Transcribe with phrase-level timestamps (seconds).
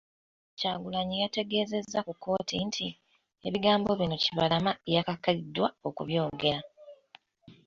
[0.59, 2.87] Kyagulanyi yategeezezza ku kkooti nti,
[3.47, 6.61] ebigambo bino Kibalama yakakiddwa okubyogera.